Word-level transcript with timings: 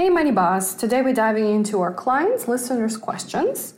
Hey, 0.00 0.08
Money 0.08 0.30
Boss. 0.30 0.72
Today 0.72 1.02
we're 1.02 1.12
diving 1.12 1.46
into 1.54 1.82
our 1.82 1.92
clients' 1.92 2.48
listeners' 2.48 2.96
questions. 2.96 3.74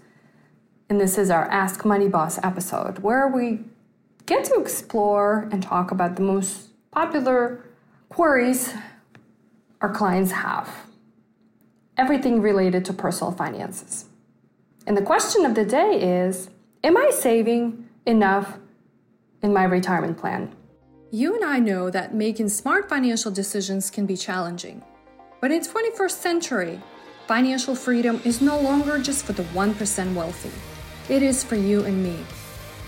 And 0.89 1.01
this 1.01 1.19
is 1.19 1.31
our 1.31 1.47
Ask 1.47 1.85
Money 1.85 2.07
Boss 2.07 2.39
episode 2.45 3.01
where 3.01 3.27
we 3.27 3.65
get 4.25 4.45
to 4.45 4.61
explore 4.61 5.49
and 5.51 5.61
talk 5.61 5.91
about 5.91 6.15
the 6.15 6.23
most 6.23 6.69
popular 6.93 7.65
queries 8.09 8.73
our 9.81 9.93
clients 9.93 10.31
have. 10.31 10.71
Everything 11.97 12.41
related 12.41 12.85
to 12.85 12.93
personal 12.93 13.33
finances. 13.33 14.05
And 14.87 14.97
the 14.97 15.03
question 15.03 15.45
of 15.45 15.57
the 15.57 15.65
day 15.65 16.23
is 16.25 16.51
Am 16.85 16.97
I 16.97 17.11
saving 17.11 17.89
enough 18.07 18.61
in 19.43 19.53
my 19.53 19.65
retirement 19.65 20.19
plan? 20.19 20.55
You 21.11 21.35
and 21.35 21.45
I 21.45 21.59
know 21.59 21.91
that 21.91 22.15
making 22.15 22.51
smart 22.51 22.89
financial 22.89 23.33
decisions 23.33 23.91
can 23.91 24.07
be 24.07 24.17
challenging. 24.17 24.85
But 25.43 25.51
in 25.51 25.61
21st 25.61 26.21
century, 26.23 26.81
financial 27.27 27.75
freedom 27.75 28.23
is 28.25 28.41
no 28.41 28.61
longer 28.61 29.01
just 29.01 29.25
for 29.25 29.33
the 29.33 29.43
1% 29.43 30.15
wealthy. 30.15 30.53
It 31.13 31.21
is 31.21 31.43
for 31.43 31.57
you 31.57 31.85
and 31.85 32.01
me. 32.01 32.17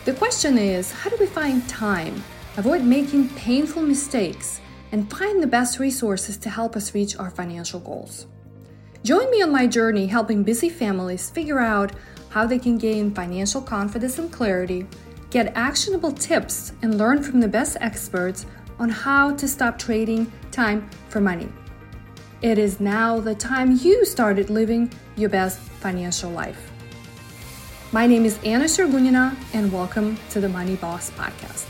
The 0.05 0.13
question 0.13 0.57
is, 0.57 0.93
how 0.93 1.11
do 1.11 1.17
we 1.19 1.27
find 1.27 1.69
time, 1.69 2.23
avoid 2.57 2.85
making 2.85 3.31
painful 3.31 3.83
mistakes, 3.83 4.61
and 4.93 5.11
find 5.11 5.43
the 5.43 5.49
best 5.49 5.81
resources 5.81 6.37
to 6.37 6.49
help 6.49 6.77
us 6.77 6.95
reach 6.95 7.17
our 7.17 7.29
financial 7.29 7.81
goals? 7.81 8.29
Join 9.03 9.29
me 9.33 9.43
on 9.43 9.51
my 9.51 9.67
journey 9.67 10.07
helping 10.07 10.45
busy 10.45 10.69
families 10.69 11.31
figure 11.31 11.59
out 11.59 11.91
how 12.29 12.47
they 12.47 12.61
can 12.61 12.79
gain 12.79 13.13
financial 13.13 13.63
confidence 13.63 14.21
and 14.21 14.31
clarity, 14.31 14.87
get 15.31 15.57
actionable 15.57 16.13
tips, 16.13 16.71
and 16.83 16.99
learn 16.99 17.21
from 17.21 17.41
the 17.41 17.49
best 17.49 17.77
experts 17.81 18.47
on 18.79 18.91
how 18.91 19.35
to 19.35 19.49
stop 19.49 19.77
trading 19.77 20.31
time 20.53 20.89
for 21.09 21.21
money. 21.21 21.49
It 22.43 22.59
is 22.59 22.81
now 22.81 23.21
the 23.21 23.35
time 23.35 23.79
you 23.81 24.05
started 24.05 24.51
living 24.51 24.93
your 25.17 25.31
best 25.31 25.59
financial 25.59 26.31
life. 26.31 26.71
My 27.93 28.07
name 28.07 28.25
is 28.25 28.39
Anna 28.45 28.65
Sergunina, 28.65 29.35
and 29.55 29.73
welcome 29.73 30.19
to 30.31 30.41
the 30.41 30.49
Money 30.49 30.77
Boss 30.77 31.11
Podcast. 31.13 31.67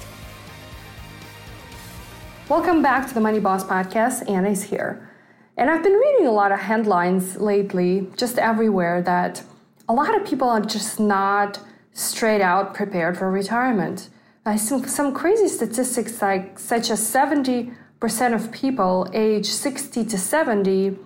Welcome 2.48 2.83
back 2.83 3.06
to 3.06 3.15
the 3.15 3.21
Money 3.21 3.41
Boss 3.41 3.62
Podcast. 3.62 4.29
Anna 4.29 4.48
is 4.48 4.65
here. 4.65 5.11
And 5.56 5.71
I've 5.71 5.84
been 5.84 5.93
reading 5.93 6.27
a 6.27 6.33
lot 6.33 6.51
of 6.51 6.59
headlines 6.59 7.37
lately, 7.37 8.09
just 8.17 8.39
everywhere, 8.39 9.01
that 9.03 9.43
a 9.89 9.93
lot 9.93 10.17
of 10.17 10.27
people 10.27 10.49
are 10.49 10.62
just 10.62 10.99
not 10.99 11.61
straight 11.93 12.41
out 12.41 12.75
prepared 12.75 13.17
for 13.17 13.31
retirement. 13.31 14.09
I 14.45 14.56
see 14.56 14.83
some 14.89 15.15
crazy 15.15 15.47
statistics 15.47 16.21
like 16.21 16.59
such 16.59 16.91
as 16.91 17.06
70 17.06 17.73
percent 18.05 18.34
of 18.34 18.52
people 18.52 19.08
age 19.14 19.47
60 19.47 20.05
to 20.05 20.19
70 20.19 20.98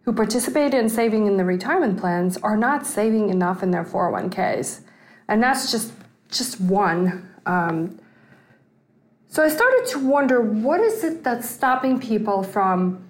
who 0.00 0.14
participate 0.14 0.72
in 0.72 0.88
saving 0.88 1.26
in 1.26 1.36
the 1.36 1.44
retirement 1.44 2.00
plans 2.00 2.38
are 2.38 2.56
not 2.56 2.86
saving 2.86 3.28
enough 3.28 3.62
in 3.62 3.70
their 3.70 3.84
401ks. 3.84 4.80
And 5.28 5.42
that's 5.42 5.70
just 5.70 5.92
just 6.30 6.58
one. 6.58 7.28
Um, 7.44 8.00
so 9.28 9.42
I 9.44 9.50
started 9.50 9.84
to 9.88 9.98
wonder 9.98 10.40
what 10.40 10.80
is 10.80 11.04
it 11.04 11.22
that's 11.22 11.46
stopping 11.50 12.00
people 12.00 12.42
from 12.42 13.06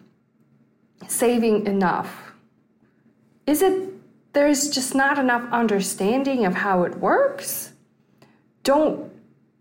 saving 1.07 1.69
enough? 1.69 2.33
Is 3.47 3.63
it 3.63 3.89
there's 4.33 4.69
just 4.69 4.97
not 4.97 5.17
enough 5.17 5.45
understanding 5.53 6.45
of 6.45 6.55
how 6.57 6.83
it 6.83 6.99
works? 6.99 7.73
Don't 8.65 9.13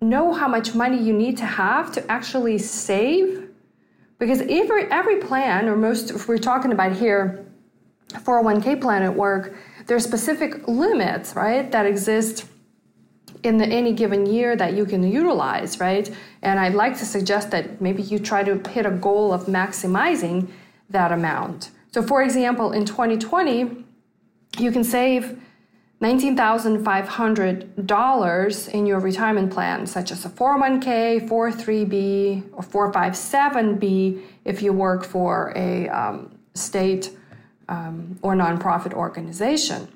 know 0.02 0.33
how 0.33 0.48
much 0.48 0.73
money 0.73 0.98
you 0.98 1.14
need 1.14 1.38
to 1.38 1.45
have 1.45 1.92
to 1.92 2.11
actually 2.11 2.58
save? 2.58 3.47
Because 4.20 4.42
every 4.42 4.92
every 4.92 5.18
plan, 5.18 5.68
or 5.68 5.76
most 5.76 6.12
if 6.12 6.28
we're 6.28 6.38
talking 6.38 6.72
about 6.72 6.94
here, 6.94 7.46
401k 8.10 8.82
plan 8.82 9.04
at 9.04 9.16
work, 9.16 9.56
there's 9.86 10.04
specific 10.04 10.68
limits, 10.68 11.36
right, 11.36 11.72
that 11.72 11.86
exist 11.86 12.45
in 13.44 13.58
the, 13.58 13.66
any 13.66 13.94
given 13.94 14.26
year 14.26 14.56
that 14.56 14.73
you 14.73 14.86
can 14.86 15.04
utilize, 15.04 15.80
right? 15.80 16.14
And 16.42 16.60
I'd 16.60 16.73
like 16.73 16.98
to 16.98 17.05
suggest 17.05 17.52
that 17.52 17.80
maybe 17.82 18.02
you 18.02 18.20
try 18.20 18.44
to 18.44 18.58
hit 18.70 18.86
a 18.86 18.92
goal 18.92 19.32
of 19.32 19.45
maximizing 19.45 20.49
that 20.89 21.11
amount. 21.11 21.72
So, 21.92 22.02
for 22.02 22.23
example, 22.23 22.72
in 22.72 22.86
2020, 22.86 23.86
you 24.60 24.72
can 24.72 24.84
save 24.84 25.42
$19,500 26.02 28.70
in 28.70 28.86
your 28.86 29.00
retirement 29.00 29.52
plan, 29.52 29.88
such 29.88 30.12
as 30.12 30.24
a 30.26 30.30
401k, 30.30 31.28
403b, 31.28 32.44
or 32.54 32.92
457b 32.92 34.22
if 34.46 34.62
you 34.62 34.74
work 34.74 35.04
for 35.04 35.52
a 35.56 35.90
um, 35.90 36.38
state 36.54 37.18
um, 37.68 38.20
or 38.22 38.36
nonprofit 38.36 38.94
organization. 38.94 39.88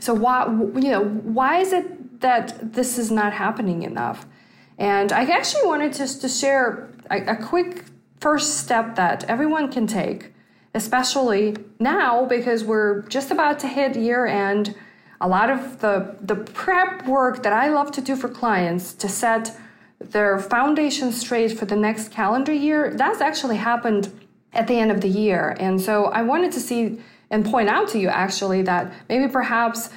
So 0.00 0.12
why 0.14 0.48
you 0.48 0.90
know 0.90 1.04
why 1.04 1.58
is 1.58 1.72
it 1.72 2.20
that 2.20 2.72
this 2.72 2.98
is 2.98 3.12
not 3.12 3.32
happening 3.32 3.84
enough? 3.84 4.26
And 4.78 5.12
I 5.12 5.22
actually 5.24 5.66
wanted 5.66 5.92
just 5.92 6.22
to 6.22 6.28
share 6.28 6.90
a, 7.10 7.20
a 7.26 7.36
quick 7.36 7.84
first 8.20 8.58
step 8.58 8.96
that 8.96 9.22
everyone 9.24 9.70
can 9.70 9.86
take, 9.86 10.32
especially 10.74 11.56
now 11.78 12.24
because 12.24 12.64
we're 12.64 13.02
just 13.02 13.30
about 13.30 13.60
to 13.60 13.68
hit 13.68 13.94
year 13.94 14.26
end 14.26 14.74
a 15.22 15.28
lot 15.28 15.48
of 15.50 15.80
the, 15.80 16.16
the 16.20 16.34
prep 16.34 17.06
work 17.06 17.42
that 17.44 17.52
I 17.52 17.68
love 17.68 17.92
to 17.92 18.00
do 18.00 18.16
for 18.16 18.28
clients 18.28 18.92
to 18.94 19.08
set 19.08 19.56
their 20.00 20.40
foundation 20.40 21.12
straight 21.12 21.56
for 21.56 21.64
the 21.64 21.76
next 21.76 22.10
calendar 22.10 22.52
year, 22.52 22.92
that's 22.96 23.20
actually 23.20 23.56
happened 23.56 24.12
at 24.52 24.66
the 24.66 24.74
end 24.74 24.90
of 24.90 25.00
the 25.00 25.08
year. 25.08 25.56
And 25.60 25.80
so 25.80 26.06
I 26.06 26.22
wanted 26.22 26.50
to 26.52 26.60
see 26.60 27.00
and 27.30 27.46
point 27.46 27.68
out 27.68 27.88
to 27.90 27.98
you 28.00 28.08
actually 28.08 28.62
that 28.62 28.92
maybe 29.08 29.30
perhaps 29.30 29.90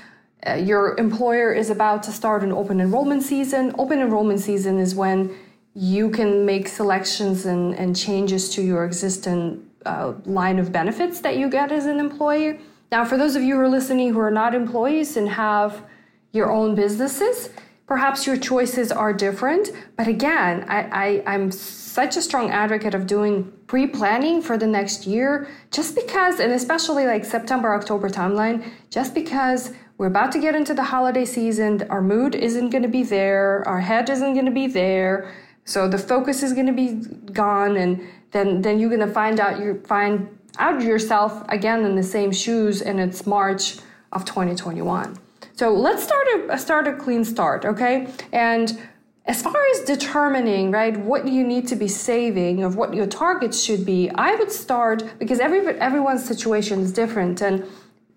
uh, 0.47 0.53
your 0.53 0.96
employer 0.97 1.52
is 1.52 1.72
about 1.72 2.03
to 2.03 2.12
start 2.12 2.44
an 2.44 2.52
open 2.52 2.80
enrollment 2.80 3.24
season. 3.24 3.74
Open 3.80 4.00
enrollment 4.00 4.40
season 4.40 4.80
is 4.80 4.94
when 4.94 5.36
you 5.74 6.12
can 6.12 6.46
make 6.46 6.68
selections 6.68 7.47
and, 7.47 7.75
and 7.75 7.96
changes 7.96 8.50
to 8.52 8.62
your 8.62 8.86
existing 8.86 9.68
uh, 9.88 10.13
line 10.25 10.59
of 10.59 10.72
benefits 10.72 11.19
that 11.22 11.36
you 11.36 11.50
get 11.50 11.72
as 11.72 11.88
an 11.88 12.00
employee. 12.00 12.59
Now, 12.95 13.03
for 13.03 13.17
those 13.17 13.35
of 13.35 13.44
you 13.44 13.56
who 13.56 13.59
are 13.59 13.67
listening 13.67 14.13
who 14.13 14.22
are 14.22 14.31
not 14.31 14.56
employees 14.56 15.17
and 15.17 15.28
have 15.28 15.85
your 16.31 16.50
own 16.50 16.75
businesses, 16.75 17.50
perhaps 17.88 18.25
your 18.25 18.38
choices 18.38 18.89
are 18.89 19.11
different. 19.11 19.72
But 19.97 20.07
again, 20.07 20.63
I, 20.69 21.23
I, 21.25 21.33
am 21.35 21.51
such 21.51 22.16
a 22.16 22.22
strong 22.22 22.51
advocate 22.51 22.94
of 22.94 23.06
doing 23.06 23.51
pre 23.67 23.85
planning 23.85 24.41
for 24.41 24.57
the 24.57 24.66
next 24.66 25.06
year 25.06 25.50
just 25.72 25.94
because, 25.94 26.39
and 26.39 26.53
especially 26.53 27.06
like 27.06 27.25
September, 27.25 27.75
October 27.75 28.07
timeline, 28.07 28.66
just 28.89 29.13
because 29.13 29.73
we're 29.97 30.07
about 30.07 30.31
to 30.31 30.39
get 30.39 30.56
into 30.56 30.73
the 30.73 30.83
holiday 30.83 31.25
season, 31.25 31.85
our 31.89 32.01
mood 32.01 32.33
isn't 32.33 32.69
going 32.69 32.83
to 32.83 32.88
be 33.00 33.03
there, 33.03 33.62
our 33.67 33.81
head 33.81 34.09
isn't 34.09 34.35
going 34.35 34.45
to 34.45 34.57
be 34.63 34.67
there. 34.67 35.35
So 35.66 35.89
the 35.89 35.97
focus 35.97 36.44
is 36.44 36.53
going 36.53 36.67
to 36.67 36.72
be 36.72 36.94
gone, 37.33 37.75
and 37.75 38.07
then 38.31 38.62
then 38.62 38.79
you're 38.79 38.95
going 38.95 39.06
to 39.06 39.13
find 39.13 39.41
out 39.41 39.59
you 39.59 39.83
find 39.85 40.29
out 40.59 40.81
yourself 40.81 41.43
again 41.49 41.85
in 41.85 41.95
the 41.95 42.03
same 42.03 42.31
shoes 42.31 42.81
and 42.81 42.99
it's 42.99 43.25
March 43.25 43.77
of 44.11 44.25
2021. 44.25 45.17
So 45.53 45.73
let's 45.73 46.03
start 46.03 46.27
a 46.49 46.57
start 46.57 46.88
a 46.88 46.93
clean 46.93 47.23
start, 47.23 47.66
okay? 47.66 48.07
And 48.31 48.77
as 49.25 49.41
far 49.41 49.55
as 49.73 49.81
determining, 49.81 50.71
right, 50.71 50.95
what 50.97 51.27
you 51.27 51.45
need 51.45 51.67
to 51.69 51.75
be 51.75 51.88
saving 51.88 52.63
of 52.63 52.75
what 52.75 52.94
your 52.94 53.07
targets 53.07 53.63
should 53.63 53.85
be, 53.85 54.09
I 54.11 54.35
would 54.35 54.51
start 54.51 55.17
because 55.17 55.39
every 55.39 55.65
everyone's 55.79 56.25
situation 56.25 56.81
is 56.81 56.91
different 56.91 57.41
and 57.41 57.65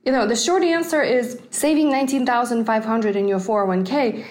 you 0.04 0.12
know, 0.12 0.27
the 0.27 0.37
short 0.37 0.62
answer 0.62 1.03
is 1.03 1.38
saving 1.50 1.91
19,500 1.91 3.15
in 3.15 3.28
your 3.28 3.38
401k 3.38 4.25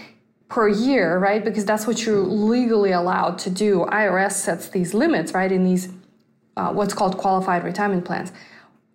per 0.50 0.70
year, 0.70 1.20
right? 1.20 1.44
Because 1.44 1.66
that's 1.66 1.86
what 1.86 2.06
you're 2.06 2.18
legally 2.20 2.94
allowed 2.94 3.38
to 3.40 3.50
do. 3.50 3.86
IRS 3.92 4.32
sets 4.32 4.70
these 4.70 4.94
limits, 4.94 5.34
right, 5.34 5.52
in 5.52 5.64
these 5.64 5.90
uh, 6.58 6.74
what's 6.74 6.94
called 6.94 7.18
qualified 7.18 7.64
retirement 7.64 8.04
plans. 8.04 8.32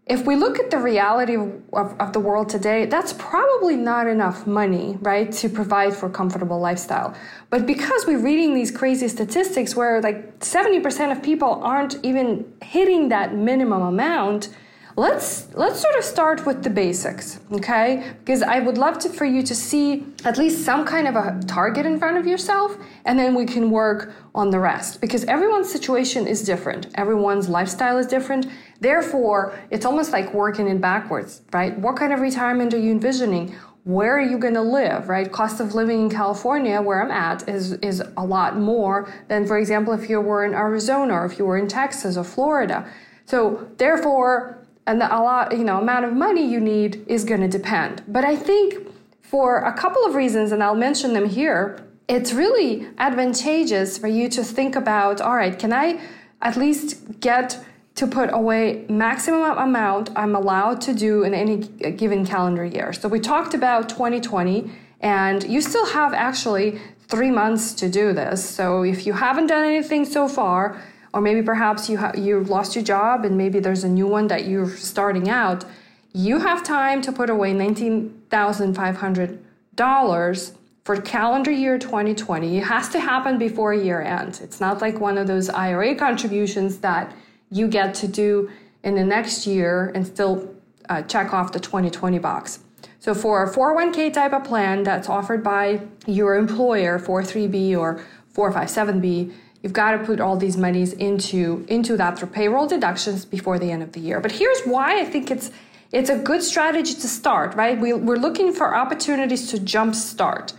If 0.07 0.27
we 0.27 0.35
look 0.35 0.59
at 0.59 0.71
the 0.73 0.79
reality 0.79 1.37
of, 1.37 1.63
of, 1.73 2.13
the 2.13 2.19
world 2.19 2.49
today, 2.49 2.87
that's 2.87 3.13
probably 3.13 3.77
not 3.77 4.09
enough 4.09 4.49
money, 4.49 4.99
right, 5.01 5.31
to 5.33 5.49
provide 5.49 5.95
for 5.95 6.07
a 6.07 6.11
comfortable 6.11 6.59
lifestyle. 6.59 7.15
But 7.51 7.67
because 7.67 8.05
we're 8.05 8.19
reading 8.19 8.53
these 8.53 8.73
crazy 8.73 9.07
statistics 9.07 9.77
where 9.77 10.01
like 10.01 10.41
70% 10.41 11.13
of 11.13 11.23
people 11.23 11.63
aren't 11.63 12.05
even 12.05 12.53
hitting 12.61 13.11
that 13.11 13.37
minimum 13.37 13.83
amount, 13.83 14.49
let's 14.97 15.49
let's 15.55 15.81
sort 15.81 15.97
of 15.97 16.05
start 16.05 16.45
with 16.45 16.63
the 16.63 16.69
basics 16.69 17.41
okay? 17.51 18.13
Because 18.19 18.43
i 18.43 18.59
would 18.59 18.77
love 18.77 18.99
to 18.99 19.09
for 19.09 19.25
you 19.25 19.43
to 19.43 19.55
see 19.55 20.05
at 20.25 20.37
least 20.37 20.65
some 20.65 20.85
kind 20.85 21.09
of 21.09 21.17
a 21.17 21.41
target 21.47 21.87
in 21.87 21.99
front 21.99 22.19
of 22.19 22.27
yourself 22.27 22.77
and 23.07 23.19
then 23.19 23.35
we 23.35 23.47
can 23.47 23.71
work 23.71 24.13
on 24.35 24.51
the 24.51 24.59
rest. 24.59 25.01
Because 25.01 25.25
everyone's 25.25 25.71
situation 25.71 26.27
is 26.27 26.43
different. 26.43 26.87
Everyone's 26.95 27.49
lifestyle 27.49 27.99
is 27.99 28.07
different. 28.07 28.47
Therefore 28.81 29.59
it's 29.71 29.87
almost 29.87 30.13
like 30.13 30.35
working 30.35 30.69
in 30.69 30.79
backwards 30.79 31.43
right? 31.53 31.79
What 31.79 31.97
kind 31.97 32.13
of 32.13 32.21
retirement 32.21 32.75
are 32.75 32.79
you 32.79 32.91
envisioning? 32.91 33.55
Where 33.85 34.17
are 34.17 34.21
you 34.21 34.39
going 34.39 34.55
to 34.55 34.63
live 34.63 35.09
right? 35.09 35.31
Cost 35.33 35.59
of 35.61 35.75
living 35.75 36.03
in 36.03 36.11
california 36.11 36.83
where 36.83 37.03
i'm 37.03 37.11
at 37.11 37.49
is 37.49 37.73
is 37.75 38.03
a 38.19 38.25
lot 38.25 38.59
more 38.59 39.11
than 39.29 39.47
for 39.47 39.59
example 39.59 39.95
if 39.95 40.11
you 40.11 40.21
were 40.21 40.45
in 40.45 40.53
arizona 40.53 41.15
or 41.15 41.25
if 41.25 41.39
you 41.39 41.47
were 41.47 41.57
in 41.57 41.67
texas 41.67 42.19
or 42.19 42.25
florida. 42.25 42.87
So 43.25 43.69
therefore 43.79 44.59
and 44.87 45.01
the, 45.01 45.07
a 45.15 45.21
lot, 45.21 45.57
you 45.57 45.65
know, 45.65 45.79
amount 45.79 46.05
of 46.05 46.13
money 46.13 46.45
you 46.45 46.61
need 46.61 47.05
is 47.07 47.25
going 47.25 47.41
to 47.41 47.49
depend. 47.49 48.03
But 48.09 48.25
I 48.25 48.37
think 48.37 48.89
for 49.21 49.59
a 49.59 49.73
couple 49.73 50.05
of 50.05 50.15
reasons, 50.15 50.53
and 50.53 50.63
I'll 50.63 50.75
mention 50.75 51.13
them 51.13 51.29
here, 51.29 51.87
it's 52.09 52.33
really 52.33 52.89
advantageous 52.99 53.97
for 53.97 54.09
you 54.09 54.29
to 54.31 54.43
think 54.43 54.77
about 54.77 55.21
all 55.21 55.37
right, 55.37 55.59
can 55.59 55.73
I 55.73 56.01
at 56.43 56.57
least 56.57 57.21
get 57.21 57.65
to 57.95 58.07
put 58.07 58.33
away 58.33 58.85
maximum 58.89 59.43
amount 59.59 60.11
I'm 60.17 60.35
allowed 60.35 60.81
to 60.83 60.95
do 60.95 61.25
in 61.25 61.35
any 61.35 61.69
uh, 61.85 61.91
given 61.91 62.27
calendar 62.27 62.65
year. 62.65 62.93
So 62.93 63.09
we 63.09 63.21
talked 63.21 63.55
about 63.55 63.89
2020 63.89 64.71
and 65.01 65.45
you 65.45 65.61
still 65.61 65.87
have 65.87 66.15
actually 66.15 66.81
3 67.09 67.31
months 67.31 67.75
to 67.75 67.89
do 67.89 68.13
this. 68.13 68.49
So 68.49 68.83
if 68.83 69.07
you 69.07 69.13
haven't 69.13 69.49
done 69.49 69.65
anything 69.65 70.05
so 70.05 70.27
far 70.27 70.83
or 71.13 71.21
maybe 71.21 71.43
perhaps 71.43 71.89
you 71.89 71.99
ha- 71.99 72.13
you 72.17 72.43
lost 72.45 72.75
your 72.75 72.85
job 72.85 73.25
and 73.25 73.37
maybe 73.37 73.61
there's 73.61 73.85
a 73.85 73.89
new 73.89 74.07
one 74.07 74.29
that 74.29 74.47
you're 74.47 74.71
starting 74.71 75.29
out, 75.29 75.65
you 76.13 76.39
have 76.41 76.65
time 76.65 77.03
to 77.03 77.13
put 77.13 77.31
away 77.31 77.53
$19,500 77.53 80.53
for 80.85 81.01
calendar 81.01 81.51
year 81.51 81.79
2020. 81.79 82.59
It 82.59 82.65
has 82.65 82.89
to 82.91 83.01
happen 83.01 83.39
before 83.39 83.73
year 83.73 84.03
end. 84.03 84.41
It's 84.43 84.61
not 84.61 84.81
like 84.81 85.01
one 85.01 85.17
of 85.17 85.27
those 85.27 85.49
IRA 85.49 85.95
contributions 85.95 86.79
that 86.79 87.15
you 87.51 87.69
get 87.69 87.95
to 87.95 88.09
do 88.09 88.51
in 88.83 88.95
the 88.95 89.05
next 89.05 89.47
year 89.47 89.93
and 89.95 90.07
still 90.07 90.55
uh, 90.89 91.03
check 91.03 91.33
off 91.33 91.53
the 91.53 91.61
2020 91.61 92.19
box. 92.19 92.61
So 92.99 93.15
for 93.15 93.45
a 93.45 93.51
401k 93.51 94.13
type 94.13 94.33
of 94.33 94.45
plan 94.45 94.83
that's 94.83 95.09
offered 95.09 95.43
by 95.43 95.81
your 96.07 96.37
employer, 96.37 96.99
43B 96.99 97.77
or 97.77 98.05
457B, 98.35 99.33
you've 99.63 99.73
got 99.73 99.93
to 99.93 100.05
put 100.05 100.21
all 100.21 100.37
these 100.37 100.57
monies 100.57 100.93
into 100.95 101.65
into 101.69 101.97
that 101.97 102.19
through 102.19 102.29
payroll 102.29 102.67
deductions 102.67 103.25
before 103.25 103.59
the 103.59 103.71
end 103.71 103.83
of 103.83 103.93
the 103.93 104.01
year. 104.01 104.21
But 104.21 104.33
here's 104.33 104.63
why 104.63 105.01
I 105.01 105.05
think 105.05 105.31
it's 105.31 105.51
it's 105.93 106.09
a 106.09 106.19
good 106.19 106.43
strategy 106.43 106.95
to 106.95 107.09
start, 107.09 107.55
right? 107.55 107.79
We, 107.79 107.93
we're 107.93 108.17
looking 108.17 108.53
for 108.53 108.75
opportunities 108.75 109.51
to 109.51 109.59
jumpstart. 109.59 110.55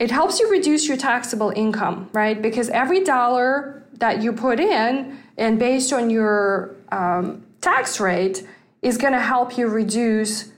It 0.00 0.10
helps 0.10 0.40
you 0.40 0.50
reduce 0.50 0.88
your 0.88 0.96
taxable 0.96 1.52
income, 1.54 2.10
right? 2.12 2.40
Because 2.42 2.68
every 2.70 3.04
dollar 3.04 3.84
that 3.94 4.22
you 4.22 4.32
put 4.32 4.58
in 4.58 5.18
and 5.38 5.58
based 5.58 5.92
on 5.92 6.10
your 6.10 6.74
um, 6.90 7.46
tax 7.60 8.00
rate 8.00 8.44
is 8.82 8.98
going 8.98 9.12
to 9.12 9.20
help 9.20 9.56
you 9.56 9.68
reduce 9.68 10.50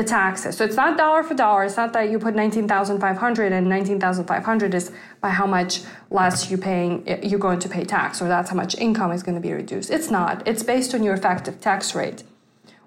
the 0.00 0.08
taxes. 0.08 0.56
So 0.56 0.64
it's 0.64 0.76
not 0.76 0.96
dollar 0.96 1.22
for 1.22 1.34
dollar. 1.34 1.64
It's 1.64 1.76
not 1.76 1.92
that 1.92 2.10
you 2.10 2.18
put 2.18 2.34
19,500 2.34 3.52
and 3.52 3.68
19,500 3.68 4.74
is 4.74 4.92
by 5.20 5.28
how 5.28 5.46
much 5.46 5.82
less 6.10 6.50
you 6.50 6.56
paying 6.56 7.06
you're 7.22 7.38
going 7.38 7.58
to 7.60 7.68
pay 7.68 7.84
tax 7.84 8.22
or 8.22 8.28
that's 8.28 8.48
how 8.50 8.56
much 8.56 8.74
income 8.78 9.12
is 9.12 9.22
going 9.22 9.34
to 9.34 9.40
be 9.40 9.52
reduced. 9.52 9.90
It's 9.90 10.10
not. 10.10 10.46
It's 10.48 10.62
based 10.62 10.94
on 10.94 11.02
your 11.02 11.14
effective 11.14 11.60
tax 11.60 11.94
rate, 11.94 12.22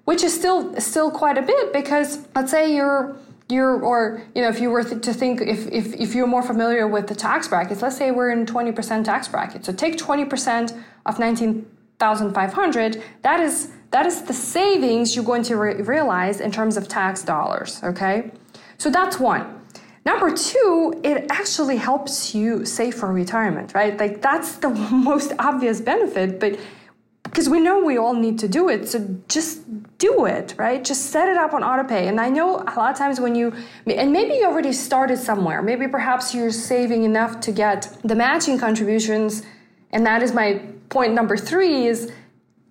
which 0.04 0.24
is 0.24 0.34
still 0.34 0.74
still 0.80 1.10
quite 1.10 1.38
a 1.38 1.42
bit 1.42 1.72
because 1.72 2.26
let's 2.34 2.50
say 2.50 2.74
you're 2.74 3.16
you're 3.48 3.80
or 3.80 4.22
you 4.34 4.42
know 4.42 4.48
if 4.48 4.58
you 4.60 4.70
were 4.70 4.82
th- 4.82 5.02
to 5.02 5.12
think 5.12 5.40
if, 5.40 5.68
if 5.70 5.94
if 5.94 6.14
you're 6.14 6.26
more 6.26 6.42
familiar 6.42 6.88
with 6.88 7.06
the 7.06 7.14
tax 7.14 7.46
brackets 7.46 7.82
let's 7.82 7.96
say 7.96 8.10
we're 8.10 8.30
in 8.30 8.46
20% 8.46 9.04
tax 9.04 9.28
bracket 9.28 9.66
so 9.66 9.70
take 9.70 9.98
20% 9.98 10.82
of 11.04 11.18
19500 11.18 13.02
that 13.20 13.40
is 13.40 13.70
that 13.94 14.06
is 14.06 14.22
the 14.22 14.34
savings 14.34 15.14
you're 15.14 15.24
going 15.32 15.42
to 15.42 15.56
re- 15.56 15.80
realize 15.94 16.40
in 16.40 16.50
terms 16.50 16.76
of 16.76 16.88
tax 16.88 17.22
dollars 17.22 17.80
okay 17.82 18.30
so 18.76 18.90
that's 18.90 19.18
one 19.18 19.44
number 20.04 20.30
two 20.34 21.00
it 21.02 21.26
actually 21.30 21.76
helps 21.76 22.34
you 22.34 22.64
save 22.64 22.94
for 22.94 23.12
retirement 23.12 23.72
right 23.74 23.98
like 23.98 24.20
that's 24.20 24.56
the 24.56 24.70
most 25.10 25.32
obvious 25.38 25.80
benefit 25.80 26.40
but 26.40 26.58
because 27.34 27.48
we 27.48 27.58
know 27.58 27.84
we 27.84 27.98
all 27.98 28.14
need 28.14 28.38
to 28.38 28.46
do 28.46 28.68
it. 28.68 28.88
So 28.88 29.04
just 29.28 29.62
do 29.98 30.24
it, 30.26 30.54
right? 30.56 30.84
Just 30.84 31.06
set 31.06 31.28
it 31.28 31.36
up 31.36 31.52
on 31.52 31.62
autopay. 31.62 32.06
And 32.08 32.20
I 32.20 32.28
know 32.28 32.58
a 32.58 32.74
lot 32.76 32.92
of 32.92 32.96
times 32.96 33.18
when 33.18 33.34
you, 33.34 33.52
and 33.86 34.12
maybe 34.12 34.34
you 34.34 34.46
already 34.46 34.72
started 34.72 35.18
somewhere, 35.18 35.60
maybe 35.60 35.88
perhaps 35.88 36.32
you're 36.32 36.52
saving 36.52 37.02
enough 37.02 37.40
to 37.40 37.50
get 37.50 37.98
the 38.04 38.14
matching 38.14 38.56
contributions. 38.56 39.42
And 39.90 40.06
that 40.06 40.22
is 40.22 40.32
my 40.32 40.62
point 40.90 41.12
number 41.12 41.36
three 41.36 41.86
is 41.86 42.12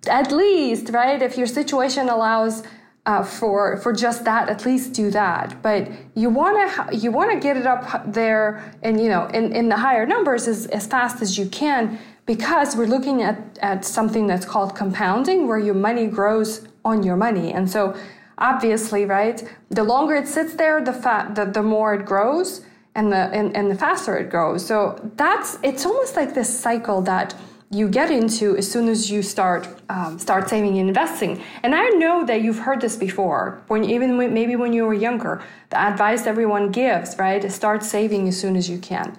at 0.08 0.32
least, 0.32 0.90
right? 0.90 1.20
If 1.20 1.36
your 1.36 1.46
situation 1.46 2.08
allows 2.08 2.62
uh, 3.06 3.22
for 3.22 3.76
for 3.78 3.92
just 3.92 4.24
that, 4.24 4.48
at 4.48 4.64
least 4.64 4.94
do 4.94 5.10
that. 5.10 5.62
But 5.62 5.90
you 6.14 6.30
want 6.30 6.56
to 6.56 6.96
you 6.96 7.10
want 7.12 7.32
to 7.32 7.38
get 7.38 7.56
it 7.56 7.66
up 7.66 8.12
there, 8.12 8.74
and 8.82 9.00
you 9.00 9.08
know, 9.08 9.26
in, 9.26 9.52
in 9.54 9.68
the 9.68 9.76
higher 9.76 10.06
numbers 10.06 10.48
as, 10.48 10.66
as 10.66 10.86
fast 10.86 11.20
as 11.20 11.36
you 11.36 11.46
can 11.46 11.98
because 12.26 12.76
we're 12.76 12.86
looking 12.86 13.22
at, 13.22 13.58
at 13.60 13.84
something 13.84 14.26
that's 14.26 14.46
called 14.46 14.74
compounding, 14.74 15.46
where 15.46 15.58
your 15.58 15.74
money 15.74 16.06
grows 16.06 16.66
on 16.84 17.02
your 17.02 17.16
money. 17.16 17.52
And 17.52 17.70
so, 17.70 17.94
obviously, 18.38 19.04
right, 19.04 19.46
the 19.70 19.84
longer 19.84 20.14
it 20.16 20.28
sits 20.28 20.54
there, 20.54 20.82
the, 20.82 20.92
fat, 20.92 21.34
the, 21.34 21.44
the 21.44 21.62
more 21.62 21.94
it 21.94 22.06
grows 22.06 22.64
and 22.94 23.12
the, 23.12 23.16
and, 23.16 23.54
and 23.56 23.70
the 23.70 23.74
faster 23.74 24.16
it 24.16 24.30
grows. 24.30 24.64
So, 24.64 24.98
that's 25.16 25.58
it's 25.62 25.84
almost 25.84 26.16
like 26.16 26.34
this 26.34 26.58
cycle 26.58 27.02
that 27.02 27.34
you 27.70 27.88
get 27.88 28.10
into 28.10 28.56
as 28.56 28.70
soon 28.70 28.88
as 28.88 29.10
you 29.10 29.22
start 29.22 29.68
um, 29.88 30.18
start 30.18 30.48
saving 30.48 30.78
and 30.78 30.88
investing. 30.88 31.42
And 31.62 31.74
I 31.74 31.88
know 31.88 32.24
that 32.24 32.42
you've 32.42 32.60
heard 32.60 32.80
this 32.80 32.96
before. 32.96 33.62
When 33.68 33.84
even 33.84 34.16
when, 34.16 34.32
maybe 34.32 34.56
when 34.56 34.72
you 34.72 34.84
were 34.86 34.94
younger, 34.94 35.42
the 35.70 35.80
advice 35.80 36.26
everyone 36.26 36.70
gives, 36.70 37.18
right, 37.18 37.44
is 37.44 37.54
start 37.54 37.82
saving 37.82 38.28
as 38.28 38.38
soon 38.38 38.56
as 38.56 38.68
you 38.68 38.78
can. 38.78 39.16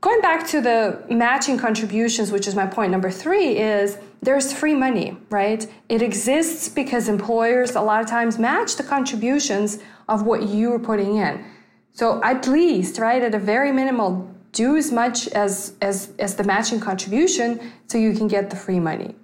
Going 0.00 0.20
back 0.20 0.48
to 0.48 0.60
the 0.60 1.04
matching 1.08 1.56
contributions, 1.56 2.32
which 2.32 2.48
is 2.48 2.56
my 2.56 2.66
point 2.66 2.90
number 2.90 3.08
three, 3.08 3.56
is 3.58 3.98
there's 4.20 4.52
free 4.52 4.74
money, 4.74 5.16
right? 5.30 5.64
It 5.88 6.02
exists 6.02 6.68
because 6.68 7.08
employers 7.08 7.76
a 7.76 7.80
lot 7.80 8.00
of 8.00 8.08
times 8.08 8.36
match 8.36 8.74
the 8.74 8.82
contributions 8.82 9.78
of 10.08 10.22
what 10.22 10.42
you 10.42 10.72
are 10.72 10.78
putting 10.80 11.16
in. 11.16 11.44
So 11.92 12.22
at 12.24 12.48
least, 12.48 12.98
right, 12.98 13.22
at 13.22 13.34
a 13.34 13.38
very 13.38 13.70
minimal, 13.70 14.28
do 14.52 14.76
as 14.76 14.92
much 14.92 15.28
as, 15.28 15.74
as, 15.80 16.12
as 16.18 16.36
the 16.36 16.44
matching 16.44 16.78
contribution 16.78 17.72
so 17.88 17.98
you 17.98 18.14
can 18.14 18.28
get 18.28 18.50
the 18.50 18.56
free 18.56 18.80
money. 18.80 19.14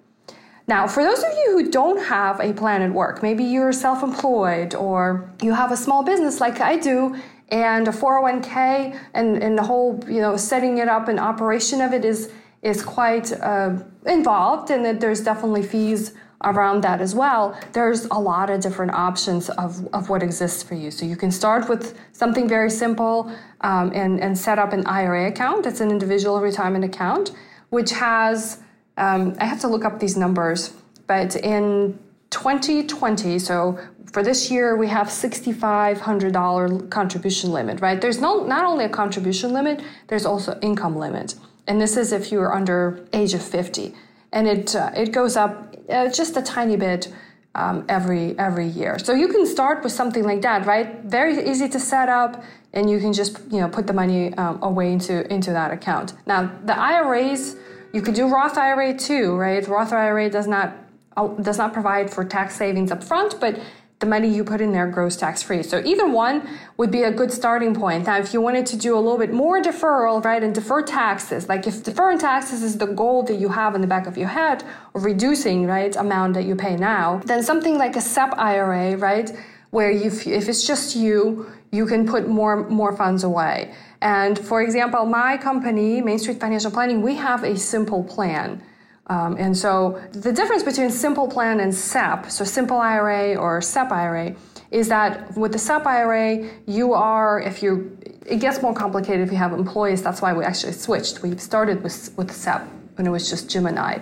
Now, 0.66 0.86
for 0.86 1.02
those 1.02 1.22
of 1.22 1.32
you 1.32 1.52
who 1.52 1.70
don't 1.70 2.02
have 2.04 2.40
a 2.40 2.52
plan 2.52 2.82
at 2.82 2.92
work, 2.92 3.22
maybe 3.22 3.44
you're 3.44 3.72
self 3.72 4.02
employed 4.02 4.75
or 4.75 5.30
you 5.42 5.54
have 5.54 5.72
a 5.72 5.76
small 5.76 6.02
business 6.02 6.40
like 6.40 6.60
I 6.60 6.76
do, 6.76 7.16
and 7.50 7.88
a 7.88 7.90
401k 7.90 8.98
and, 9.14 9.42
and 9.42 9.56
the 9.56 9.62
whole 9.62 10.02
you 10.06 10.20
know 10.20 10.36
setting 10.36 10.78
it 10.78 10.88
up 10.88 11.08
and 11.08 11.19
operation 11.19 11.80
of 11.80 11.92
it 11.92 12.04
is 12.04 12.30
is 12.62 12.82
quite 12.82 13.32
uh, 13.40 13.78
involved 14.06 14.70
and 14.70 14.84
that 14.84 15.00
there's 15.00 15.20
definitely 15.20 15.62
fees 15.62 16.12
around 16.44 16.82
that 16.85 17.00
as 17.00 17.14
well 17.17 17.58
there's 17.73 18.05
a 18.06 18.14
lot 18.19 18.49
of 18.49 18.61
different 18.61 18.93
options 18.93 19.50
of, 19.50 19.87
of 19.92 20.09
what 20.09 20.23
exists 20.23 20.62
for 20.62 20.75
you. 20.75 20.90
So 20.90 21.04
you 21.04 21.16
can 21.16 21.33
start 21.33 21.68
with 21.68 21.99
something 22.12 22.49
very 22.49 22.71
simple 22.71 23.30
um, 23.62 23.90
and, 23.95 24.21
and 24.21 24.38
set 24.38 24.59
up 24.59 24.73
an 24.73 24.87
ira 24.87 25.26
account. 25.28 25.66
It's 25.66 25.80
an 25.80 25.90
individual 25.90 26.40
retirement 26.40 26.85
account 26.85 27.33
which 27.71 27.90
has 27.90 28.61
um, 28.97 29.37
i 29.40 29.45
have 29.45 29.61
to 29.61 29.68
look 29.68 29.85
up 29.85 30.00
these 30.00 30.16
numbers 30.16 30.73
but 31.07 31.37
in 31.37 31.99
2020 32.30 33.38
so 33.38 33.78
for 34.12 34.23
this 34.23 34.50
year 34.50 34.76
we 34.76 34.88
have 34.88 35.09
$6500 35.09 36.90
contribution 36.90 37.52
limit 37.52 37.80
right? 37.80 38.00
There's 38.00 38.21
no 38.21 38.45
not 38.45 38.64
only 38.64 38.85
a 38.85 38.88
contribution 38.88 39.52
limit 39.52 39.83
there's 40.09 40.25
also 40.26 40.59
income 40.61 40.97
limit. 40.97 41.35
And 41.66 41.80
this 41.80 41.97
is 41.99 42.12
if 42.12 42.33
you're 42.33 42.54
under 42.54 43.07
age 43.12 43.35
of 43.35 43.42
50 43.42 43.95
and 44.32 44.47
it 44.47 44.75
uh, 44.75 44.90
it 44.94 45.12
goes 45.12 45.37
up 45.37 45.75
uh, 45.88 46.08
just 46.08 46.37
a 46.37 46.42
tiny 46.42 46.76
bit 46.76 47.12
um, 47.54 47.85
every 47.88 48.38
every 48.38 48.66
year. 48.66 48.99
So 48.99 49.12
you 49.12 49.28
can 49.28 49.47
start 49.47 49.82
with 49.82 49.92
something 49.92 50.25
like 50.25 50.42
that 50.42 50.66
right? 50.66 51.00
Very 51.04 51.49
easy 51.49 51.68
to 51.68 51.80
set 51.80 52.08
up 52.08 52.42
and 52.73 52.90
you 52.90 52.99
can 53.00 53.12
just 53.12 53.38
you 53.50 53.61
know 53.61 53.68
put 53.68 53.87
the 53.87 53.92
money 53.92 54.35
um, 54.35 54.62
away 54.62 54.92
into 54.92 55.30
into 55.32 55.50
that 55.52 55.70
account. 55.73 56.14
Now 56.26 56.50
the 56.64 56.78
iras 56.78 57.56
you 57.92 58.02
could 58.02 58.14
do 58.14 58.28
roth 58.28 58.58
ira 58.58 58.97
too 58.97 59.37
right? 59.37 59.66
Roth 59.66 59.92
ira 59.92 60.28
does 60.30 60.47
not 60.47 60.76
uh, 61.16 61.28
does 61.28 61.58
not 61.58 61.73
provide 61.73 62.11
for 62.11 62.25
tax 62.25 62.56
savings 62.56 62.90
up 62.90 63.02
front 63.02 63.40
but 63.40 63.58
the 64.00 64.07
money 64.07 64.28
you 64.28 64.45
put 64.45 64.61
in 64.61 64.73
there 64.73 64.87
grows 64.87 65.17
tax 65.17 65.43
free. 65.43 65.62
So 65.62 65.83
either 65.85 66.09
one 66.09 66.49
would 66.76 66.90
be 66.90 67.02
a 67.02 67.11
good 67.11 67.33
starting 67.33 67.75
point. 67.75 68.07
Now, 68.07 68.19
if 68.19 68.33
you 68.33 68.40
wanted 68.40 68.64
to 68.67 68.76
do 68.76 68.95
a 68.95 69.00
little 69.00 69.19
bit 69.19 69.33
more 69.33 69.61
deferral, 69.61 70.25
right, 70.25 70.43
and 70.43 70.55
defer 70.55 70.83
taxes, 70.83 71.49
like 71.49 71.67
if 71.67 71.83
deferring 71.83 72.19
taxes 72.19 72.62
is 72.62 72.78
the 72.78 72.87
goal 72.87 73.25
that 73.25 73.35
you 73.35 73.49
have 73.49 73.75
in 73.75 73.81
the 73.81 73.88
back 73.88 74.07
of 74.07 74.17
your 74.17 74.28
head 74.28 74.62
of 74.95 75.05
reducing, 75.05 75.67
right, 75.67 75.97
amount 75.97 76.35
that 76.35 76.45
you 76.45 76.55
pay 76.55 76.76
now, 76.76 77.21
then 77.25 77.43
something 77.43 77.76
like 77.76 77.97
a 77.97 78.00
SEP 78.00 78.38
IRA, 78.38 78.97
right, 78.97 79.33
where 79.71 79.90
you, 79.90 80.07
if 80.07 80.49
it's 80.49 80.67
just 80.67 80.95
you, 80.95 81.50
you 81.73 81.85
can 81.85 82.07
put 82.07 82.28
more 82.28 82.69
more 82.71 82.97
funds 82.97 83.25
away. 83.25 83.75
And 84.00 84.38
for 84.38 84.62
example, 84.62 85.05
my 85.05 85.37
company, 85.37 86.00
Main 86.00 86.19
Street 86.19 86.40
Financial 86.40 86.71
Planning, 86.71 87.02
we 87.02 87.17
have 87.17 87.43
a 87.43 87.57
simple 87.59 88.05
plan. 88.05 88.62
Um, 89.09 89.37
and 89.38 89.57
so 89.57 90.03
the 90.12 90.33
difference 90.33 90.62
between 90.62 90.91
simple 90.91 91.29
plan 91.29 91.61
and 91.61 91.75
SEP, 91.75 92.31
so 92.31 92.45
simple 92.45 92.79
IRA 92.79 93.37
or 93.37 93.61
SEP 93.61 93.91
IRA, 93.91 94.35
is 94.71 94.88
that 94.88 95.37
with 95.37 95.53
the 95.53 95.59
SEP 95.59 95.87
IRA, 95.87 96.50
you 96.67 96.93
are, 96.93 97.41
if 97.41 97.62
you, 97.62 97.97
it 98.27 98.37
gets 98.37 98.61
more 98.61 98.75
complicated 98.75 99.27
if 99.27 99.33
you 99.33 99.38
have 99.38 99.53
employees. 99.53 100.03
That's 100.03 100.21
why 100.21 100.35
we 100.35 100.45
actually 100.45 100.73
switched. 100.73 101.23
We 101.23 101.37
started 101.38 101.83
with, 101.83 102.12
with 102.19 102.31
SEP 102.31 102.62
when 102.97 103.07
it 103.07 103.11
was 103.11 103.31
just 103.31 103.49
Jim 103.50 103.67
and 103.67 103.79
I. 103.79 104.00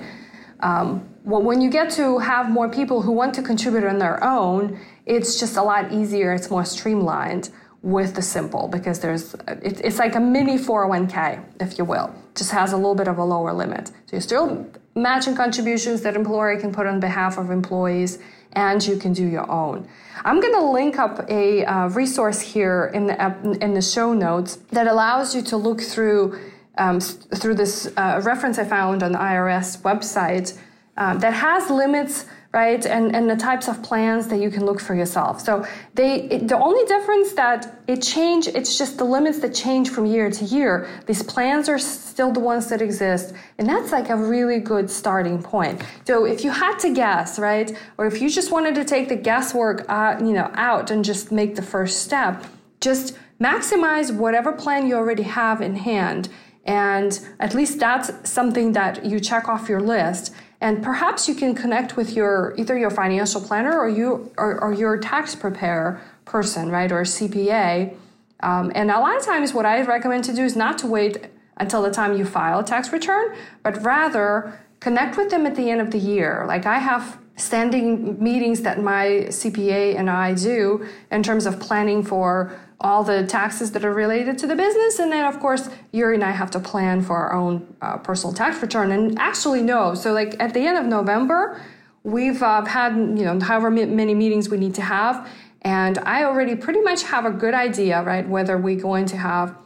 Um, 0.61 1.01
when 1.25 1.61
you 1.61 1.71
get 1.71 1.91
to 1.91 2.19
have 2.19 2.51
more 2.51 2.69
people 2.69 3.03
who 3.03 3.13
want 3.13 3.35
to 3.35 3.43
contribute 3.43 3.85
on 3.85 3.99
their 3.99 4.23
own, 4.25 4.81
it's 5.05 5.39
just 5.39 5.57
a 5.57 5.63
lot 5.63 5.93
easier, 5.93 6.33
it's 6.33 6.51
more 6.51 6.65
streamlined 6.65 7.51
with 7.83 8.15
the 8.15 8.23
simple 8.23 8.67
because 8.67 8.99
there's 8.99 9.35
it, 9.47 9.81
it's 9.85 9.99
like 9.99 10.17
a 10.17 10.21
mini 10.21 10.59
401k 10.59 11.45
if 11.61 11.79
you 11.79 11.85
will 11.85 12.13
just 12.35 12.51
has 12.51 12.73
a 12.73 12.77
little 12.77 12.97
bit 12.97 13.07
of 13.07 13.19
a 13.19 13.23
lower 13.23 13.53
limit 13.53 13.89
so 13.89 13.95
you're 14.11 14.21
still 14.21 14.67
matching 14.97 15.37
contributions 15.37 16.01
that 16.03 16.17
employer 16.17 16.59
can 16.59 16.73
put 16.73 16.87
on 16.87 16.99
behalf 16.99 17.39
of 17.39 17.51
employees 17.51 18.19
and 18.53 18.85
you 18.87 18.97
can 18.97 19.13
do 19.13 19.25
your 19.25 19.49
own. 19.51 19.87
I'm 20.25 20.41
going 20.41 20.55
to 20.55 20.65
link 20.65 20.99
up 20.99 21.29
a 21.31 21.65
uh, 21.65 21.89
resource 21.89 22.41
here 22.41 22.91
in 22.95 23.07
the 23.07 23.59
in 23.61 23.75
the 23.75 23.83
show 23.83 24.15
notes 24.15 24.57
that 24.71 24.87
allows 24.87 25.35
you 25.35 25.43
to 25.43 25.57
look 25.57 25.81
through 25.81 26.39
um, 26.79 27.01
through 27.01 27.55
this 27.55 27.93
uh, 27.97 28.21
reference 28.25 28.59
i 28.59 28.65
found 28.65 29.03
on 29.03 29.13
the 29.13 29.19
irs 29.19 29.81
website 29.83 30.59
um, 30.99 31.19
that 31.21 31.33
has 31.33 31.71
limits 31.71 32.27
right? 32.57 32.87
And, 32.87 33.15
and 33.15 33.29
the 33.29 33.37
types 33.37 33.69
of 33.69 33.83
plans 33.83 34.29
that 34.29 34.41
you 34.41 34.51
can 34.51 34.65
look 34.65 34.81
for 34.81 34.95
yourself. 34.95 35.43
So 35.43 35.67
they, 35.93 36.23
it, 36.23 36.49
the 36.49 36.59
only 36.59 36.87
difference 36.87 37.35
that 37.35 37.83
it 37.87 38.01
change, 38.01 38.49
it's 38.49 38.79
just 38.79 38.97
the 38.97 39.05
limits 39.05 39.41
that 39.41 39.55
change 39.55 39.91
from 39.91 40.07
year 40.07 40.31
to 40.31 40.45
year. 40.47 40.89
These 41.05 41.23
plans 41.23 41.69
are 41.69 41.79
still 41.79 42.33
the 42.33 42.41
ones 42.41 42.71
that 42.71 42.81
exist. 42.81 43.35
And 43.59 43.69
that's 43.69 43.93
like 43.93 44.09
a 44.09 44.17
really 44.17 44.59
good 44.59 44.91
starting 44.91 45.43
point. 45.43 45.83
So 46.07 46.25
if 46.25 46.45
you 46.45 46.51
had 46.51 46.79
to 46.79 46.95
guess, 46.95 47.39
right? 47.39 47.77
Or 47.99 48.07
if 48.07 48.23
you 48.23 48.31
just 48.31 48.51
wanted 48.51 48.75
to 48.77 48.85
take 48.85 49.11
the 49.11 49.17
guesswork, 49.17 49.85
uh, 49.91 50.17
you 50.19 50.33
know, 50.33 50.51
out 50.55 50.91
and 50.91 51.05
just 51.05 51.31
make 51.31 51.57
the 51.57 51.67
first 51.75 52.05
step, 52.05 52.43
just 52.81 53.19
maximize 53.39 54.11
whatever 54.11 54.51
plan 54.53 54.87
you 54.89 54.95
already 54.95 55.25
have 55.25 55.61
in 55.61 55.77
hand. 55.77 56.31
And 56.65 57.21
at 57.39 57.55
least 57.55 57.79
that's 57.79 58.11
something 58.29 58.73
that 58.73 59.05
you 59.05 59.21
check 59.21 59.47
off 59.47 59.69
your 59.69 59.83
list 59.83 60.33
and 60.61 60.83
perhaps 60.83 61.29
you 61.29 61.35
can 61.35 61.55
connect 61.55 61.97
with 61.97 62.13
your 62.13 62.55
either 62.57 62.79
your 62.79 62.91
financial 62.91 63.41
planner 63.41 63.79
or 63.79 63.89
you 63.89 64.33
or, 64.39 64.61
or 64.63 64.73
your 64.73 64.99
tax 64.99 65.35
preparer 65.35 66.01
person 66.25 66.71
right 66.71 66.93
or 66.93 67.03
cpa 67.03 67.95
um, 68.41 68.71
and 68.75 68.91
a 68.91 69.01
lot 69.01 69.17
of 69.17 69.25
times 69.25 69.53
what 69.53 69.67
i 69.67 69.81
recommend 69.83 70.25
to 70.25 70.33
do 70.35 70.45
is 70.45 70.57
not 70.57 70.79
to 70.79 70.87
wait 70.87 71.27
until 71.59 71.83
the 71.83 71.91
time 71.91 72.17
you 72.17 72.25
file 72.25 72.61
a 72.61 72.65
tax 72.65 72.93
return 72.93 73.35
but 73.63 73.83
rather 73.83 74.59
connect 74.81 75.17
with 75.17 75.31
them 75.31 75.47
at 75.47 75.57
the 75.57 75.71
end 75.71 75.81
of 75.81 75.91
the 75.91 75.99
year. 75.99 76.45
Like 76.47 76.67
i 76.67 76.79
have 76.79 77.19
standing 77.37 78.23
meetings 78.23 78.63
that 78.63 78.81
my 78.81 79.27
cpa 79.29 79.95
and 79.99 80.09
i 80.09 80.33
do 80.33 80.87
in 81.11 81.23
terms 81.23 81.45
of 81.45 81.61
planning 81.61 82.03
for 82.03 82.59
all 82.81 83.03
the 83.03 83.27
taxes 83.27 83.73
that 83.73 83.85
are 83.85 83.93
related 83.93 84.37
to 84.39 84.47
the 84.47 84.55
business. 84.55 84.99
And 84.99 85.11
then, 85.11 85.25
of 85.25 85.41
course, 85.41 85.69
Yuri 85.93 86.17
and 86.17 86.25
I 86.25 86.33
have 86.33 86.51
to 86.53 86.61
plan 86.61 87.03
for 87.03 87.17
our 87.17 87.33
own 87.33 87.75
uh, 87.81 87.97
personal 87.99 88.35
tax 88.35 88.61
return. 88.61 88.93
And 88.93 89.19
actually, 89.19 89.63
no. 89.63 89.95
So, 89.95 90.13
like 90.13 90.37
at 90.41 90.53
the 90.55 90.61
end 90.61 90.79
of 90.79 90.85
November, 90.87 91.63
we've 92.03 92.43
uh, 92.43 92.65
had, 92.65 92.95
you 92.95 93.25
know, 93.25 93.41
however 93.41 93.71
many 93.71 94.15
meetings 94.15 94.49
we 94.49 94.59
need 94.59 94.75
to 94.75 94.83
have. 94.83 95.29
And 95.63 95.99
I 95.99 96.25
already 96.25 96.55
pretty 96.55 96.81
much 96.81 97.03
have 97.05 97.25
a 97.25 97.31
good 97.31 97.55
idea, 97.55 98.03
right, 98.03 98.29
whether 98.29 98.57
we're 98.57 98.81
going 98.81 99.07
to 99.07 99.17
have 99.17 99.57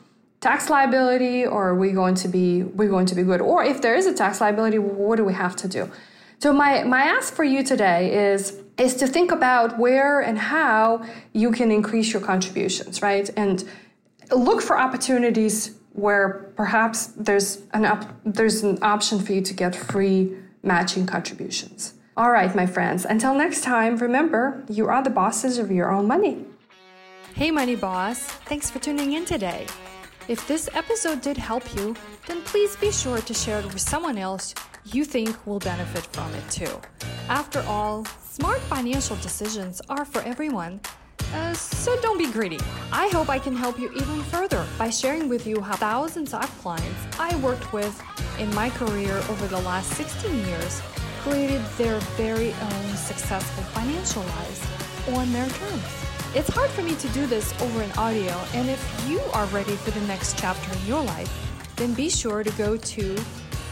tax 0.40 0.70
liability 0.70 1.44
or 1.44 1.68
are 1.68 1.74
we 1.74 1.92
going 1.92 2.14
to 2.14 2.28
be 2.28 2.62
we're 2.62 2.88
going 2.88 3.04
to 3.06 3.14
be 3.14 3.22
good 3.22 3.42
or 3.42 3.62
if 3.62 3.82
there 3.82 3.94
is 3.94 4.06
a 4.06 4.14
tax 4.14 4.40
liability 4.40 4.78
what 4.78 5.16
do 5.16 5.24
we 5.24 5.34
have 5.34 5.54
to 5.54 5.68
do 5.68 5.90
so 6.38 6.50
my 6.50 6.82
my 6.84 7.02
ask 7.02 7.34
for 7.34 7.44
you 7.44 7.62
today 7.62 8.32
is 8.32 8.58
is 8.80 8.94
to 8.96 9.06
think 9.06 9.30
about 9.30 9.78
where 9.78 10.20
and 10.20 10.38
how 10.38 11.04
you 11.32 11.52
can 11.52 11.70
increase 11.70 12.12
your 12.12 12.22
contributions, 12.22 13.02
right? 13.02 13.28
And 13.36 13.62
look 14.34 14.62
for 14.62 14.78
opportunities 14.78 15.76
where 15.92 16.52
perhaps 16.56 17.08
there's 17.08 17.62
an 17.74 17.84
op- 17.84 18.14
there's 18.24 18.62
an 18.62 18.78
option 18.80 19.20
for 19.20 19.32
you 19.32 19.42
to 19.42 19.52
get 19.52 19.76
free 19.76 20.34
matching 20.62 21.04
contributions. 21.06 21.94
All 22.16 22.30
right, 22.30 22.54
my 22.54 22.66
friends, 22.66 23.04
until 23.04 23.34
next 23.34 23.62
time, 23.62 23.96
remember, 23.96 24.64
you 24.68 24.88
are 24.88 25.02
the 25.02 25.10
bosses 25.10 25.58
of 25.58 25.70
your 25.70 25.90
own 25.90 26.06
money. 26.06 26.44
Hey 27.34 27.50
money 27.50 27.76
boss, 27.76 28.18
thanks 28.50 28.70
for 28.70 28.78
tuning 28.78 29.12
in 29.12 29.24
today. 29.24 29.66
If 30.28 30.46
this 30.48 30.68
episode 30.74 31.20
did 31.20 31.36
help 31.36 31.64
you, 31.76 31.94
then 32.26 32.42
please 32.42 32.76
be 32.76 32.92
sure 32.92 33.18
to 33.18 33.34
share 33.34 33.60
it 33.60 33.66
with 33.66 33.80
someone 33.80 34.18
else 34.18 34.54
you 34.84 35.04
think 35.04 35.46
will 35.46 35.58
benefit 35.58 36.06
from 36.06 36.32
it 36.34 36.50
too. 36.50 36.80
After 37.28 37.60
all, 37.62 38.06
Smart 38.30 38.60
financial 38.60 39.16
decisions 39.16 39.82
are 39.88 40.04
for 40.04 40.22
everyone, 40.22 40.78
uh, 41.34 41.52
so 41.52 42.00
don't 42.00 42.16
be 42.16 42.30
greedy. 42.30 42.60
I 42.92 43.08
hope 43.08 43.28
I 43.28 43.40
can 43.40 43.56
help 43.56 43.76
you 43.76 43.90
even 43.90 44.22
further 44.22 44.64
by 44.78 44.88
sharing 44.88 45.28
with 45.28 45.48
you 45.48 45.60
how 45.60 45.74
thousands 45.74 46.32
of 46.32 46.48
clients 46.60 47.18
I 47.18 47.34
worked 47.38 47.72
with 47.72 48.00
in 48.38 48.54
my 48.54 48.70
career 48.70 49.16
over 49.28 49.48
the 49.48 49.60
last 49.62 49.90
16 49.94 50.46
years 50.46 50.80
created 51.22 51.60
their 51.76 51.98
very 52.16 52.52
own 52.52 52.96
successful 52.96 53.64
financial 53.64 54.22
lives 54.22 54.64
on 55.08 55.32
their 55.32 55.48
terms. 55.48 55.82
It's 56.32 56.50
hard 56.50 56.70
for 56.70 56.82
me 56.82 56.94
to 56.94 57.08
do 57.08 57.26
this 57.26 57.52
over 57.60 57.82
an 57.82 57.90
audio, 57.98 58.40
and 58.54 58.70
if 58.70 59.08
you 59.08 59.18
are 59.32 59.46
ready 59.46 59.74
for 59.74 59.90
the 59.90 60.02
next 60.02 60.38
chapter 60.38 60.72
in 60.72 60.86
your 60.86 61.02
life, 61.02 61.28
then 61.74 61.94
be 61.94 62.08
sure 62.08 62.44
to 62.44 62.50
go 62.52 62.76
to 62.76 63.18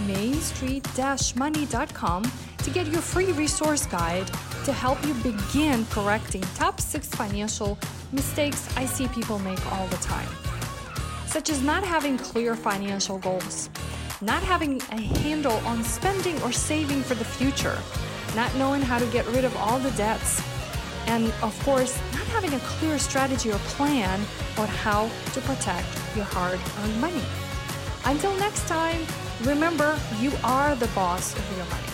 mainstreet-money.com 0.01 2.33
to 2.59 2.71
get 2.71 2.87
your 2.89 3.01
free 3.01 3.33
resource 3.33 3.87
guide 3.87 4.31
to 4.69 4.75
help 4.75 5.03
you 5.07 5.15
begin 5.15 5.87
correcting 5.87 6.43
top 6.55 6.79
six 6.79 7.09
financial 7.09 7.79
mistakes 8.13 8.69
I 8.77 8.85
see 8.85 9.09
people 9.09 9.39
make 9.39 9.65
all 9.73 9.87
the 9.87 9.97
time, 9.97 10.29
such 11.25 11.49
as 11.49 11.63
not 11.63 11.83
having 11.83 12.19
clear 12.19 12.55
financial 12.55 13.17
goals, 13.17 13.71
not 14.21 14.43
having 14.43 14.83
a 14.93 15.01
handle 15.01 15.57
on 15.65 15.83
spending 15.83 16.39
or 16.43 16.53
saving 16.53 17.01
for 17.01 17.15
the 17.15 17.25
future, 17.25 17.79
not 18.37 18.55
knowing 18.57 18.83
how 18.83 18.99
to 18.99 19.07
get 19.07 19.27
rid 19.29 19.47
of 19.47 19.57
all 19.57 19.79
the 19.79 19.91
debts, 19.93 20.43
and 21.07 21.33
of 21.43 21.59
course, 21.65 21.99
not 22.13 22.27
having 22.27 22.53
a 22.53 22.61
clear 22.61 22.99
strategy 22.99 23.51
or 23.51 23.59
plan 23.73 24.21
on 24.59 24.69
how 24.69 25.09
to 25.33 25.41
protect 25.41 25.89
your 26.15 26.27
hard 26.27 26.61
earned 26.81 27.01
money. 27.01 27.25
Until 28.05 28.37
next 28.37 28.69
time, 28.69 29.01
remember 29.45 29.99
you 30.21 30.31
are 30.45 30.75
the 30.75 30.89
boss 30.89 31.35
of 31.35 31.57
your 31.57 31.65
money. 31.65 31.88